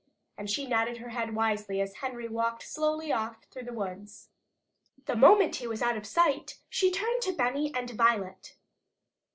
And 0.35 0.49
she 0.49 0.65
nodded 0.65 0.97
her 0.97 1.09
head 1.09 1.35
wisely 1.35 1.79
as 1.79 1.97
Henry 1.97 2.27
walked 2.27 2.63
slowly 2.63 3.11
off 3.11 3.43
through 3.51 3.65
the 3.65 3.71
woods. 3.71 4.29
The 5.05 5.15
moment 5.15 5.57
he 5.57 5.67
was 5.67 5.83
out 5.83 5.95
of 5.95 6.07
sight 6.07 6.57
she 6.69 6.89
turned 6.89 7.21
to 7.21 7.33
Benny 7.33 7.71
and 7.75 7.91
Violet. 7.91 8.55